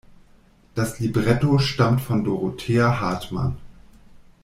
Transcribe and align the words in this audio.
Das 0.73 0.97
Libretto 0.99 1.59
stammt 1.59 2.01
von 2.01 2.23
Dorothea 2.23 3.01
Hartmann. 3.01 3.57